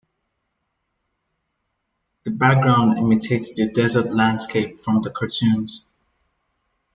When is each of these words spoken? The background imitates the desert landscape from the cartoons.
The 2.25 2.31
background 2.31 2.97
imitates 2.97 3.53
the 3.53 3.69
desert 3.71 4.11
landscape 4.11 4.79
from 4.79 5.03
the 5.03 5.11
cartoons. 5.11 5.85